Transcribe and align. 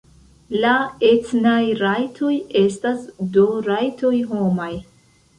La 0.61 0.69
etnaj 1.09 1.59
rajtoj 1.81 2.31
estas 2.61 3.03
do 3.35 3.43
rajtoj 3.67 4.13
homaj. 4.31 4.71